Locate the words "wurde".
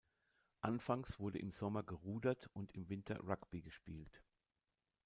1.19-1.37